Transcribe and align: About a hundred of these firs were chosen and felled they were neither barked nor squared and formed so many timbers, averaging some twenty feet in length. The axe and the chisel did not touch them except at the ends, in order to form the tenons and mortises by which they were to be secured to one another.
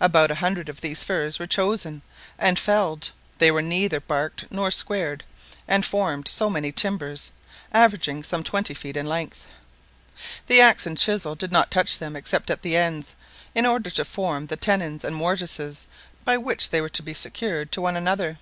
About 0.00 0.30
a 0.30 0.36
hundred 0.36 0.68
of 0.68 0.80
these 0.82 1.02
firs 1.02 1.40
were 1.40 1.48
chosen 1.48 2.02
and 2.38 2.60
felled 2.60 3.10
they 3.38 3.50
were 3.50 3.60
neither 3.60 3.98
barked 3.98 4.44
nor 4.48 4.70
squared 4.70 5.24
and 5.66 5.84
formed 5.84 6.28
so 6.28 6.48
many 6.48 6.70
timbers, 6.70 7.32
averaging 7.72 8.22
some 8.22 8.44
twenty 8.44 8.72
feet 8.72 8.96
in 8.96 9.04
length. 9.04 9.48
The 10.46 10.60
axe 10.60 10.86
and 10.86 10.96
the 10.96 11.00
chisel 11.00 11.34
did 11.34 11.50
not 11.50 11.72
touch 11.72 11.98
them 11.98 12.14
except 12.14 12.50
at 12.52 12.62
the 12.62 12.76
ends, 12.76 13.16
in 13.52 13.66
order 13.66 13.90
to 13.90 14.04
form 14.04 14.46
the 14.46 14.54
tenons 14.56 15.02
and 15.02 15.16
mortises 15.16 15.88
by 16.24 16.36
which 16.36 16.70
they 16.70 16.80
were 16.80 16.88
to 16.90 17.02
be 17.02 17.12
secured 17.12 17.72
to 17.72 17.80
one 17.80 17.96
another. 17.96 18.38